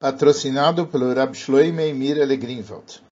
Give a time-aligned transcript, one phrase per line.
[0.00, 3.02] patrocinado pelo Rab Shloime Mirele Greenwald.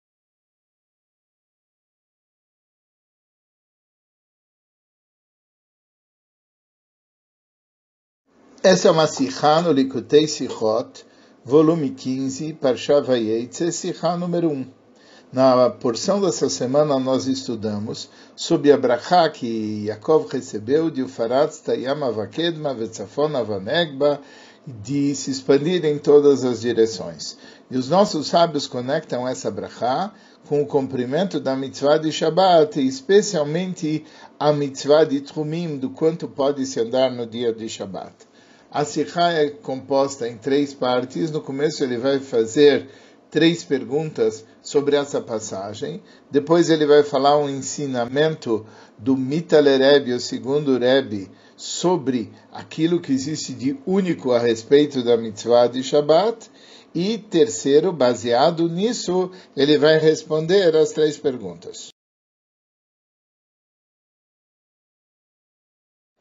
[8.63, 11.05] Essa é uma Sikha no Likutei Sichot,
[11.45, 14.73] volume 15, Parsha Vayetze, Sikha número 1.
[15.31, 22.03] Na porção dessa semana nós estudamos sobre a brachá que Yaakov recebeu de Ufaratz Tayam
[22.03, 24.23] Avakedma Vetzafon Avanegba
[24.83, 27.39] de se expandir em todas as direções.
[27.71, 30.13] E os nossos sábios conectam essa brachá
[30.47, 34.05] com o cumprimento da mitzvah de Shabbat, especialmente
[34.39, 38.15] a mitzvah de Trumim, do quanto pode se andar no dia de Shabbat.
[38.71, 41.31] A Sikha é composta em três partes.
[41.31, 42.87] No começo ele vai fazer
[43.31, 46.03] três perguntas sobre essa passagem.
[46.31, 48.67] Depois ele vai falar um ensinamento
[48.99, 55.17] do Mitaler Rebbe, o segundo Rebbe, sobre aquilo que existe de único a respeito da
[55.17, 56.51] mitzvah de Shabbat.
[56.95, 61.91] E terceiro, baseado nisso, ele vai responder as três perguntas.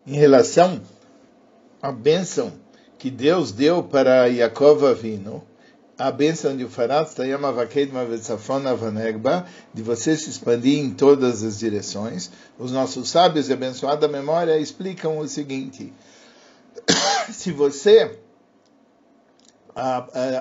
[0.06, 0.82] Em relação
[1.82, 2.54] à bênção
[2.98, 5.44] que Deus deu para Yaakov Avino,
[5.98, 7.10] a bênção de Ufarat
[8.78, 12.30] Vanegba, de você se expandir em todas as direções.
[12.60, 15.92] Os nossos sábios de abençoada memória explicam o seguinte:
[17.32, 18.20] se você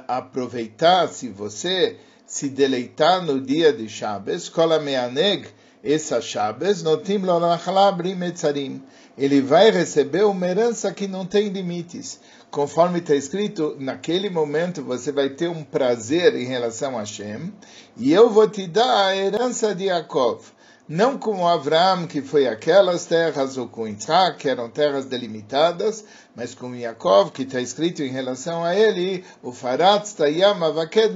[0.07, 1.97] aproveitar, se você
[2.27, 5.49] se deleitar no dia de Shabbos, Kola Meaneg,
[5.83, 7.39] essa Shabbos, Notim Lo
[8.17, 8.83] Metzarim,
[9.17, 15.13] ele vai receber uma herança que não tem limites conforme está escrito, naquele momento você
[15.13, 17.53] vai ter um prazer em relação a Hashem,
[17.99, 20.41] e eu vou te dar a herança de Yaakov.
[20.89, 26.55] Não como Abraão, que foi aquelas terras, ou com Isaac, que eram terras delimitadas, mas
[26.55, 31.13] com Yaakov, que está escrito em relação a ele, o Avaked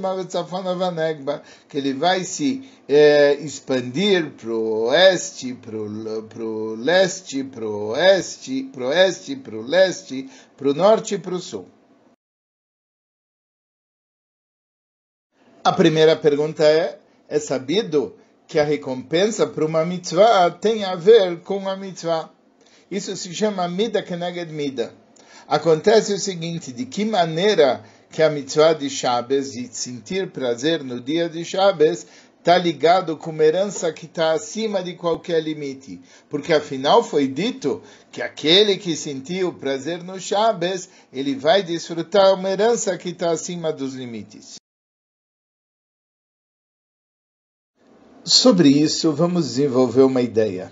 [0.76, 7.90] Vanegba, que ele vai se é, expandir para o oeste, para o leste, para o
[7.90, 11.68] oeste, para o oeste, para o leste, para o norte e para o sul.
[15.62, 18.16] A primeira pergunta é: é sabido
[18.50, 22.28] que a recompensa para uma mitzvah tem a ver com a mitzvah?
[22.90, 24.92] Isso se chama mida keneged mida.
[25.46, 31.00] Acontece o seguinte: de que maneira que a mitzvah de Shabbos, de sentir prazer no
[31.00, 32.04] dia de Shabbos,
[32.40, 36.00] está ligado com uma herança que está acima de qualquer limite.
[36.28, 42.50] Porque afinal foi dito que aquele que sentiu prazer no Shabbos, ele vai desfrutar uma
[42.50, 44.56] herança que está acima dos limites.
[48.24, 50.70] Sobre isso, vamos desenvolver uma ideia.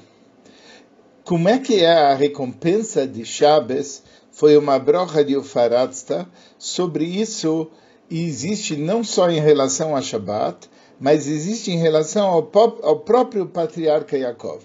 [1.25, 4.03] Como é que é a recompensa de Shabbos?
[4.31, 6.29] Foi uma brocha de Ufaratzta.
[6.59, 7.71] Sobre isso,
[8.11, 10.69] existe não só em relação a Shabbat,
[11.01, 12.51] mas existe em relação ao,
[12.83, 14.63] ao próprio patriarca Yaakov.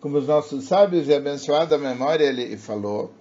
[0.00, 3.12] Como os nossos sábios e abençoada memória ele falou,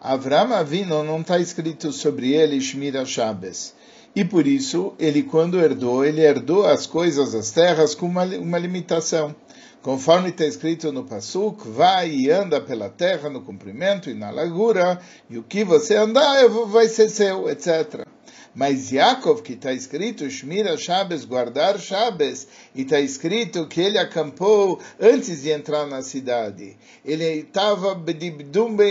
[0.00, 3.74] Avram Avino não está escrito sobre ele Shmira Shabbos.
[4.16, 8.58] E por isso, ele quando herdou, ele herdou as coisas, as terras, com uma, uma
[8.58, 9.36] limitação.
[9.82, 14.98] Conforme está escrito no Pasuk, vai e anda pela terra no comprimento e na largura,
[15.28, 18.06] e o que você andar vai ser seu, etc.
[18.56, 24.80] Mas Yaakov, que está escrito, Shmira Shabbos, guardar Shabbos, e está escrito que ele acampou
[24.98, 26.74] antes de entrar na cidade.
[27.04, 27.94] Ele estava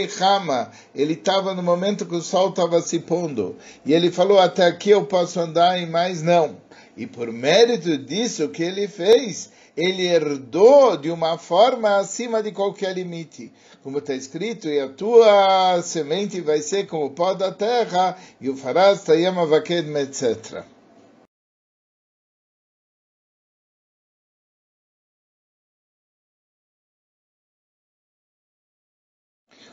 [0.07, 3.55] Chama, ele estava no momento que o sol estava se pondo.
[3.83, 6.57] E ele falou, até aqui eu posso andar e mais não.
[6.95, 12.93] E por mérito disso que ele fez, ele herdou de uma forma acima de qualquer
[12.93, 13.51] limite.
[13.83, 18.49] Como está escrito, e a tua semente vai ser como o pó da terra, e
[18.49, 20.63] o farás tayama vaked, etc.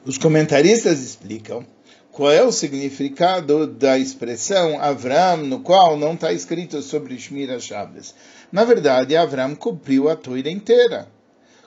[0.05, 1.65] Os comentaristas explicam
[2.13, 8.15] qual é o significado da expressão Avram, no qual não está escrito sobre Shmira Shabbos.
[8.53, 11.09] Na verdade, Avram cumpriu a Torá inteira.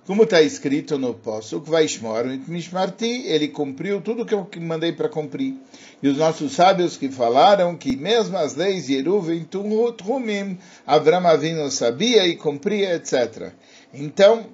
[0.05, 1.19] Como está escrito no
[1.63, 5.55] Vaishmor Mishmarti, ele cumpriu tudo que eu mandei para cumprir.
[6.03, 11.71] E os nossos sábios que falaram que mesmo as leis de Eruven Tumim, Avram Avino
[11.71, 13.51] sabia e cumpria, etc.
[13.91, 14.45] Então,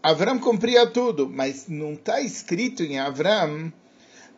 [0.00, 3.72] Avram cumpria tudo, mas não está escrito em Avram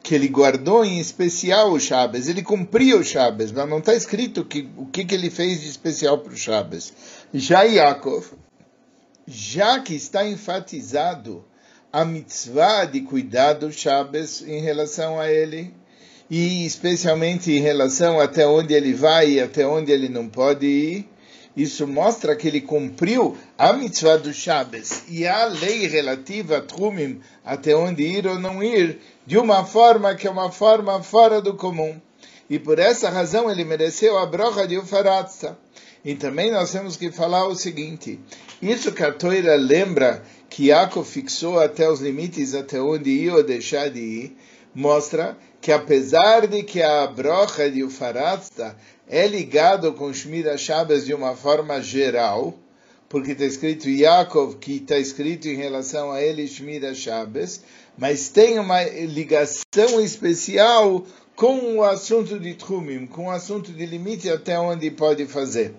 [0.05, 2.29] que ele guardou em especial o Shabbos.
[2.29, 5.69] Ele cumpria o Shabbos, mas não está escrito que, o que, que ele fez de
[5.71, 6.93] especial para o Shabbos.
[7.33, 8.27] Já Yaakov,
[9.27, 11.43] já que está enfatizado
[11.91, 15.75] a mitzvah de cuidar do Shabbos em relação a ele,
[16.29, 21.09] e especialmente em relação até onde ele vai e até onde ele não pode ir.
[21.57, 27.21] Isso mostra que ele cumpriu a mitzvah do Shabbos e a lei relativa a Trumim,
[27.45, 31.55] até onde ir ou não ir, de uma forma que é uma forma fora do
[31.55, 32.01] comum.
[32.51, 35.57] E por essa razão ele mereceu a brocha de Ufaratza.
[36.05, 38.21] E também nós temos que falar o seguinte:
[38.61, 43.43] isso que a Toira lembra que Yaakov fixou até os limites até onde ia ou
[43.43, 44.37] deixar de ir,
[44.75, 48.77] mostra que apesar de que a brocha de Ufaratza
[49.09, 52.55] é ligado com Shmira Shabbos de uma forma geral,
[53.09, 57.61] porque está escrito Yaakov, que está escrito em relação a ele Shmira Shabbos,
[57.97, 61.05] mas tem uma ligação especial
[61.37, 65.75] com o assunto de Trumim, com o assunto de limite até onde pode fazer.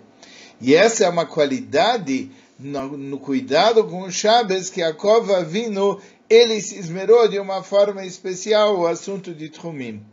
[0.61, 6.01] E essa é uma qualidade no, no cuidado com o Shabbos que a Cova Vino
[6.29, 10.03] ele se esmerou de uma forma especial o assunto de Trumim.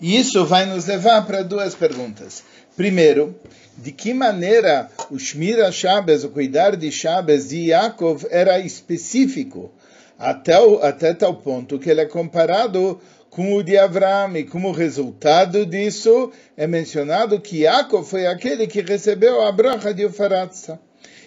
[0.00, 2.42] E isso vai nos levar para duas perguntas.
[2.74, 3.38] Primeiro,
[3.78, 9.70] de que maneira o Shmira Shabbos, o cuidar de Shabbos de Yaakov, era específico,
[10.18, 13.00] até, o, até tal ponto que ele é comparado
[13.32, 18.82] com o de Avram, e como resultado disso é mencionado que Yaakov foi aquele que
[18.82, 20.78] recebeu a bracha de Ufaratza.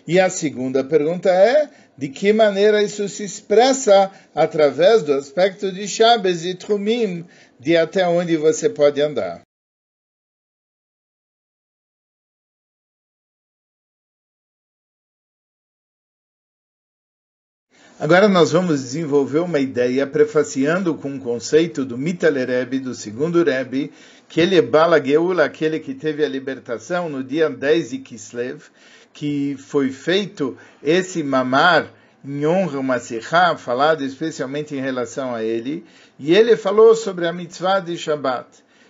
[0.07, 1.67] E a segunda pergunta é,
[1.97, 7.25] de que maneira isso se expressa através do aspecto de Shabbos e Trumim,
[7.59, 9.41] de até onde você pode andar.
[17.97, 22.93] Agora nós vamos desenvolver uma ideia prefaciando com o um conceito do Mitaler Rebbe, do
[22.93, 23.89] segundo Rebbe,
[24.27, 28.63] que ele é Bala Geula, aquele que teve a libertação no dia 10 de Kislev,
[29.13, 31.89] que foi feito esse mamar
[32.25, 35.85] em honra uma Sikha, falado especialmente em relação a ele,
[36.19, 38.45] e ele falou sobre a mitzvah de Shabbat.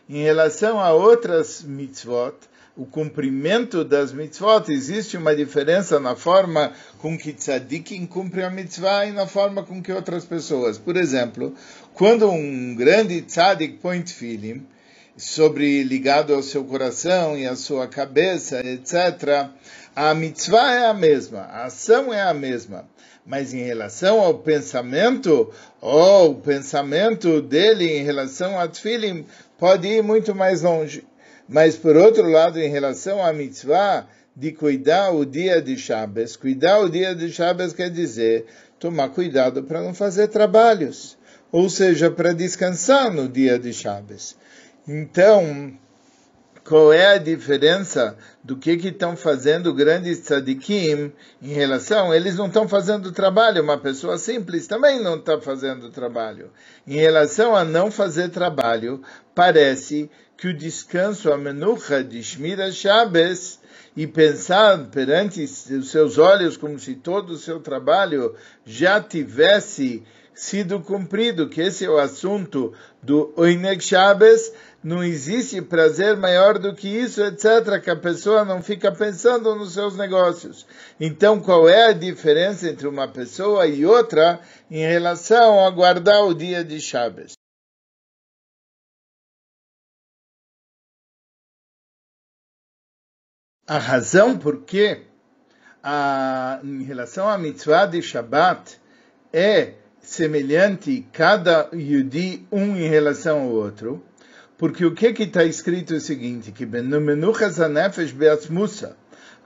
[0.09, 2.33] Em relação a outras mitzvot,
[2.77, 9.05] o cumprimento das mitzvot, existe uma diferença na forma com que tzadikim cumpre a mitzvah
[9.05, 10.77] e na forma com que outras pessoas.
[10.77, 11.53] Por exemplo,
[11.93, 14.65] quando um grande tzadik põe tefillim,
[15.17, 19.49] sobre ligado ao seu coração e à sua cabeça, etc.,
[19.95, 22.85] a mitzvah é a mesma, a ação é a mesma.
[23.25, 25.51] Mas em relação ao pensamento,
[25.81, 29.25] ou o pensamento dele em relação a tefillim,
[29.57, 31.05] pode ir muito mais longe.
[31.47, 36.79] Mas, por outro lado, em relação à mitzvah de cuidar o dia de Shabbos, cuidar
[36.79, 38.45] o dia de Shabbos quer dizer
[38.79, 41.17] tomar cuidado para não fazer trabalhos,
[41.51, 44.35] ou seja, para descansar no dia de Shabbos.
[44.87, 45.73] Então,
[46.67, 52.67] qual é a diferença do que estão fazendo grandes tzadikim em relação, eles não estão
[52.67, 56.49] fazendo trabalho, uma pessoa simples também não está fazendo trabalho.
[56.87, 59.01] Em relação a não fazer trabalho,
[59.35, 63.59] parece que o descanso, a menucha de Shmira Shabbos,
[63.95, 68.35] e pensar perante os seus olhos como se todo o seu trabalho
[68.65, 70.03] já tivesse
[70.33, 74.51] sido cumprido, que esse é o assunto do Oineg Shabbos,
[74.85, 79.73] não existe prazer maior do que isso, etc., que a pessoa não fica pensando nos
[79.73, 80.63] seus negócios.
[80.99, 84.39] Então, qual é a diferença entre uma pessoa e outra
[84.69, 87.33] em relação a guardar o dia de Shabbos?
[93.65, 95.01] A razão por que,
[96.63, 98.79] em relação à mitzvah de Shabbat,
[99.33, 104.05] é semelhante cada Yudi um em relação ao outro,
[104.57, 106.65] porque o que está escrito é o seguinte, que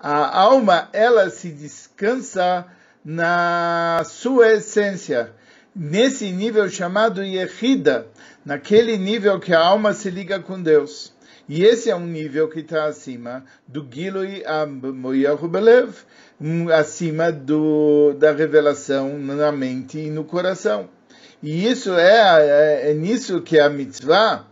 [0.01, 2.65] a alma ela se descansa
[3.03, 5.31] na sua essência,
[5.75, 8.07] nesse nível chamado Yehida,
[8.45, 11.13] naquele nível que a alma se liga com Deus.
[11.47, 14.43] E esse é um nível que está acima do Gilui
[15.49, 15.95] Belev,
[16.77, 20.87] acima do, da revelação na mente e no coração.
[21.41, 24.48] E isso é, é, é nisso que a mitzvah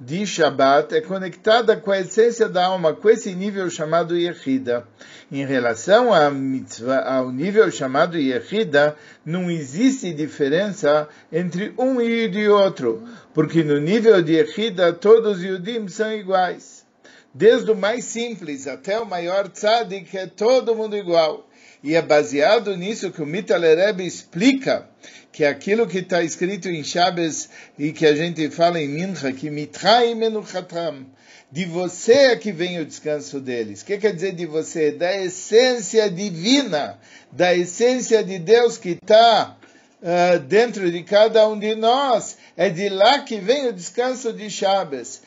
[0.00, 4.88] de Shabbat é conectada com a essência da alma, com esse nível chamado Yehida.
[5.30, 13.06] Em relação à mitzvah, ao nível chamado Yehida, não existe diferença entre um e outro,
[13.34, 16.86] porque no nível de Yehida todos os Yudim são iguais.
[17.34, 21.46] Desde o mais simples até o maior tzadik é todo mundo igual.
[21.82, 24.86] E é baseado nisso que o Mitalereb explica
[25.32, 29.50] que aquilo que está escrito em Shabbos e que a gente fala em Mincha, que
[29.50, 31.06] Mitrai Menuchatam,
[31.50, 33.80] de você é que vem o descanso deles.
[33.80, 34.92] O que quer dizer de você?
[34.92, 36.98] Da essência divina,
[37.32, 39.56] da essência de Deus que está
[40.02, 42.36] uh, dentro de cada um de nós.
[42.56, 45.22] É de lá que vem o descanso de Shabbos.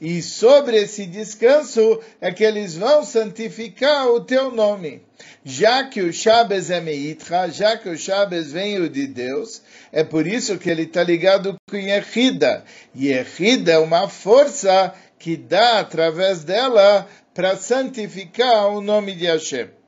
[0.00, 5.02] E sobre esse descanso é que eles vão santificar o teu nome.
[5.44, 9.62] Já que o Shabbos é Meitra, já que o Shabbos vem de Deus,
[9.92, 12.64] é por isso que ele está ligado com Yehida.
[12.96, 19.79] Yehida é uma força que dá através dela para santificar o nome de Hashem.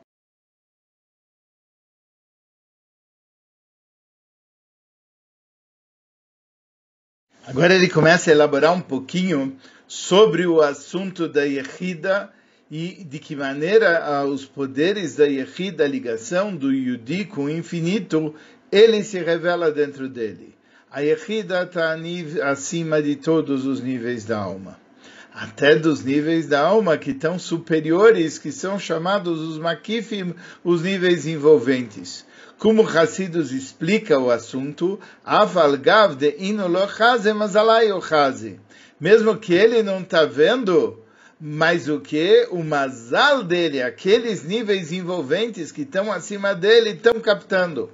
[7.44, 9.56] Agora ele começa a elaborar um pouquinho
[9.88, 12.30] sobre o assunto da Yehida
[12.70, 17.50] e de que maneira ah, os poderes da Yehida, a ligação do Yudi com o
[17.50, 18.32] infinito,
[18.70, 20.54] ele se revela dentro dele.
[20.88, 21.96] A Yehida está
[22.48, 24.78] acima de todos os níveis da alma.
[25.34, 30.32] Até dos níveis da alma que estão superiores, que são chamados os Makifim,
[30.62, 32.24] os níveis envolventes.
[32.62, 38.60] Como Hassidus explica o assunto, Avalgav de inolochaze mazalayochaze.
[39.00, 41.02] Mesmo que ele não está vendo,
[41.40, 42.46] mas o que?
[42.52, 47.90] O mazal dele, aqueles níveis envolventes que estão acima dele, estão captando.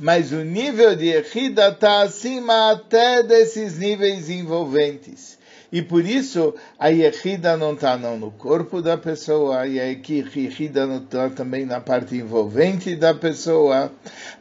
[0.00, 5.36] Mas o nível de Echida está acima até desses níveis envolventes.
[5.76, 11.04] E por isso a Yehida não está não no corpo da pessoa, a Yehida não
[11.04, 13.92] está também na parte envolvente da pessoa,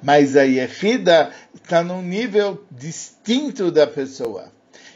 [0.02, 4.46] mas a Yehida está num nível distinto da pessoa.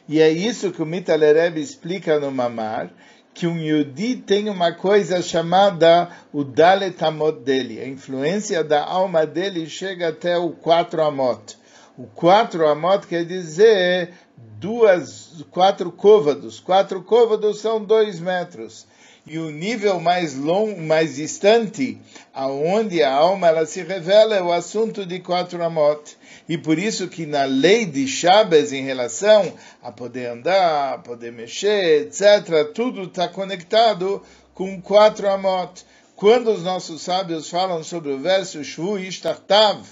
[0.08, 2.89] E é isso que o Mitalereb explica no Mamar,
[3.34, 7.81] que um Yudi tem uma coisa chamada o Dalet Amot dele.
[7.81, 11.58] A influência da alma dele chega até o quatro Amot.
[11.98, 14.13] O quatro Amot quer dizer
[14.60, 16.60] duas, quatro côvados.
[16.60, 18.86] Quatro côvados são dois metros.
[19.25, 22.00] E o nível mais longo, mais distante,
[22.34, 26.17] aonde a alma ela se revela, é o assunto de quatro amot.
[26.48, 29.53] E por isso que na lei de Shabbos, em relação
[29.84, 35.86] a poder andar, a poder mexer, etc., tudo está conectado com quatro amot.
[36.15, 39.84] Quando os nossos sábios falam sobre o verso Shvu Ishtartav,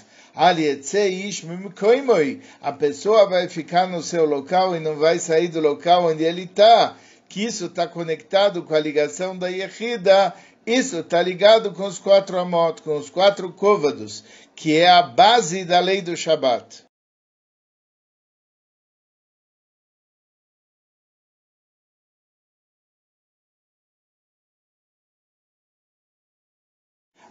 [2.60, 6.44] a pessoa vai ficar no seu local e não vai sair do local onde ele
[6.44, 6.96] está.
[7.28, 10.34] Que isso está conectado com a ligação da Yehida.
[10.66, 15.64] Isso está ligado com os quatro amot, com os quatro côvados, que é a base
[15.64, 16.88] da lei do Shabat.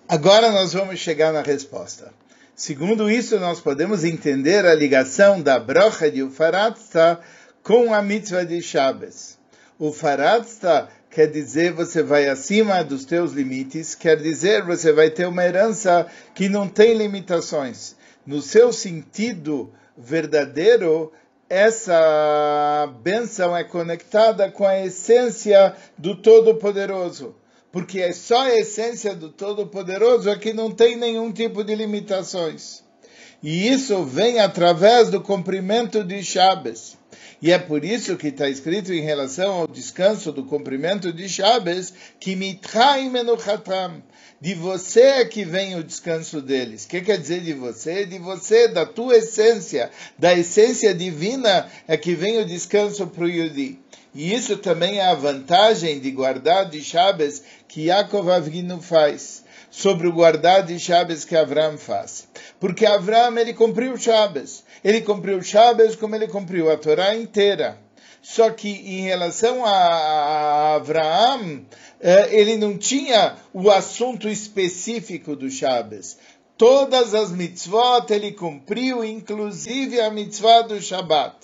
[0.10, 2.14] Agora nós vamos chegar na resposta.
[2.60, 7.20] Segundo isso, nós podemos entender a ligação da brocha de Ufaratsta
[7.62, 9.38] com a mitzvah de Shabbos.
[9.80, 15.46] Ufaratsta quer dizer você vai acima dos teus limites, quer dizer você vai ter uma
[15.46, 17.96] herança que não tem limitações.
[18.26, 21.14] No seu sentido verdadeiro,
[21.48, 27.36] essa benção é conectada com a essência do Todo-Poderoso
[27.72, 32.84] porque é só a essência do Todo-Poderoso é que não tem nenhum tipo de limitações.
[33.42, 36.98] E isso vem através do cumprimento de Shabbos.
[37.40, 41.94] E é por isso que está escrito em relação ao descanso do cumprimento de Shabbos,
[42.20, 44.02] que mitraim menuchatam.
[44.42, 46.86] De você é que vem o descanso deles.
[46.86, 48.06] O que quer dizer de você?
[48.06, 53.30] De você, da tua essência, da essência divina, é que vem o descanso para o
[53.30, 53.80] Yudi.
[54.18, 60.08] E isso também é a vantagem de guardar de Shabbos que Yaakov Avinu faz sobre
[60.08, 62.28] o guardar de Shabbos que Avram faz.
[62.60, 64.64] Porque Avram, ele cumpriu Shabbos.
[64.84, 67.78] Ele cumpriu Shabbos como ele cumpriu a Torá inteira.
[68.20, 71.64] Só que em relação a Abraão,
[72.02, 76.18] eh, ele não tinha o assunto específico do Shabbos.
[76.58, 81.36] Todas as mitzvot ele cumpriu, inclusive a mitzvah do Shabbat.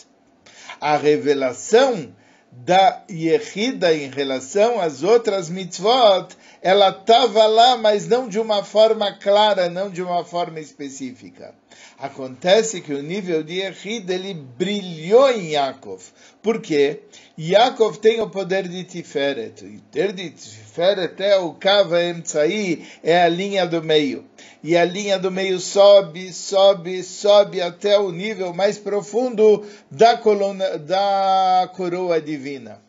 [0.82, 2.12] A revelação
[2.58, 9.12] da Yehida em relação às outras mitzvot, ela estava lá, mas não de uma forma
[9.12, 11.54] clara, não de uma forma específica.
[11.98, 16.02] Acontece que o nível de Yehida, ele brilhou em Yaakov.
[16.42, 17.02] Por quê?
[17.38, 19.64] Yaakov tem o poder de Tiferet.
[19.64, 24.26] O poder de Tiferet é o Kava Emtsai, é a linha do meio.
[24.64, 30.78] E a linha do meio sobe, sobe, sobe até o nível mais profundo da, coluna,
[30.78, 32.82] da coroa divina.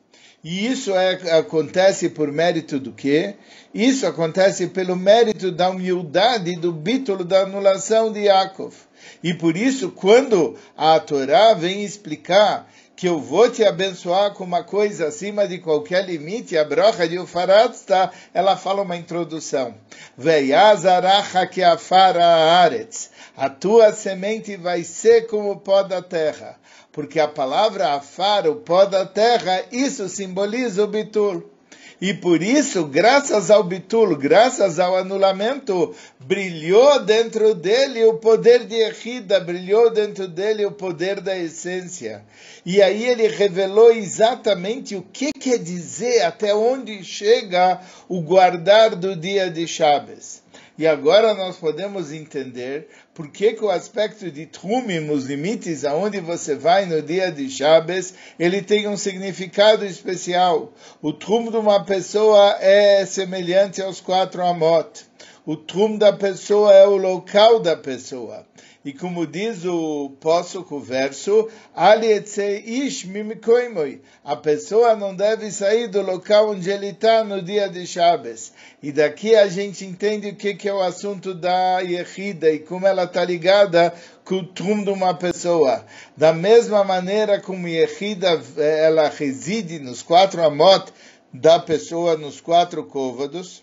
[0.45, 3.37] E isso é, acontece por mérito do quê?
[3.73, 8.75] Isso acontece pelo mérito da humildade do bítulo da anulação de Yaakov.
[9.23, 14.63] E por isso, quando a Torá vem explicar que eu vou te abençoar com uma
[14.63, 19.75] coisa acima de qualquer limite, a brocha de Ufaratzta, ela fala uma introdução.
[23.37, 26.59] A tua semente vai ser como o pó da terra
[26.95, 31.43] porque a palavra afar, o pó da terra, isso simboliza o bitul.
[32.01, 38.77] E por isso, graças ao bitul, graças ao anulamento, brilhou dentro dele o poder de
[38.77, 42.23] Erida, brilhou dentro dele o poder da essência.
[42.65, 49.17] E aí ele revelou exatamente o que quer dizer, até onde chega o guardar do
[49.17, 50.44] dia de Chaves.
[50.77, 56.19] E agora nós podemos entender por que, que o aspecto de Trumim, os limites aonde
[56.19, 60.73] você vai no dia de Shabbos, ele tem um significado especial.
[61.01, 65.07] O Trum de uma pessoa é semelhante aos quatro Amot.
[65.47, 68.47] O Trum da pessoa é o local da pessoa.
[68.83, 71.51] E como diz o Póssoco verso,
[74.25, 78.53] a pessoa não deve sair do local onde ele está no dia de Shabbos.
[78.83, 82.87] E daqui a gente entende o que, que é o assunto da Yehida e como
[82.87, 83.93] ela está ligada
[84.25, 85.85] com o trum de uma pessoa.
[86.17, 90.91] Da mesma maneira como Yehida ela reside nos quatro amot
[91.31, 93.63] da pessoa, nos quatro côvados,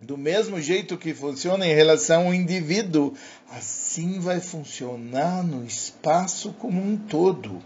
[0.00, 3.14] do mesmo jeito que funciona em relação ao indivíduo,
[3.50, 7.62] assim vai funcionar no espaço como um todo.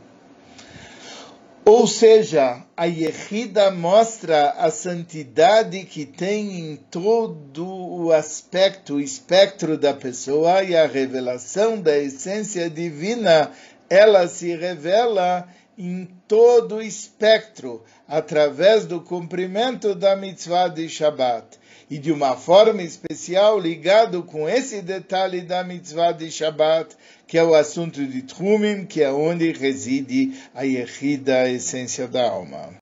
[1.64, 9.76] Ou seja, a Yehida mostra a santidade que tem em todo o aspecto, o espectro
[9.76, 13.50] da pessoa e a revelação da essência divina,
[13.88, 15.46] ela se revela
[15.76, 21.59] em todo o espectro, através do cumprimento da mitzvah de Shabbat
[21.90, 27.42] e de uma forma especial ligado com esse detalhe da mitzvah de Shabbat, que é
[27.42, 32.80] o assunto de Trumim, que é onde reside a Yehida, a essência da alma.